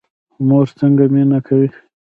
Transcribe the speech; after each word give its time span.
مور 0.47 0.67
څنګه 0.79 1.05
مینه 1.13 1.39
کوي؟ 1.47 1.69